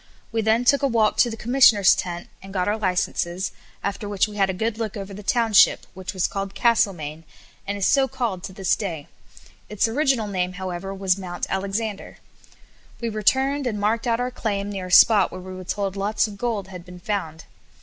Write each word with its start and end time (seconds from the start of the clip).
We 0.31 0.41
then 0.41 0.65
took 0.65 0.81
a 0.81 0.87
walk 0.87 1.17
to 1.17 1.29
the 1.29 1.37
Commissioner's 1.37 1.93
tent, 1.93 2.27
and 2.41 2.51
got 2.51 2.67
our 2.67 2.75
licences, 2.75 3.51
after 3.83 4.09
which 4.09 4.27
we 4.27 4.35
had 4.35 4.49
a 4.49 4.51
good 4.51 4.79
look 4.79 4.97
over 4.97 5.13
the 5.13 5.21
township, 5.21 5.85
which 5.93 6.11
was 6.11 6.25
called 6.25 6.55
Castlemaine, 6.55 7.23
and 7.67 7.77
is 7.77 7.85
so 7.85 8.07
called 8.07 8.43
to 8.45 8.51
this 8.51 8.75
day. 8.75 9.07
Its 9.69 9.87
original 9.87 10.25
name, 10.27 10.53
however, 10.53 10.91
was 10.91 11.19
Mount 11.19 11.45
Alexander. 11.51 12.17
We 12.99 13.09
returned, 13.09 13.67
and 13.67 13.79
marked 13.79 14.07
out 14.07 14.19
our 14.19 14.31
claim 14.31 14.71
near 14.71 14.87
a 14.87 14.91
spot 14.91 15.31
where 15.31 15.39
we 15.39 15.53
were 15.53 15.63
told 15.63 15.95
lots 15.95 16.25
of 16.27 16.35
gold 16.35 16.69
had 16.69 16.83
been 16.83 16.99
found. 16.99 17.45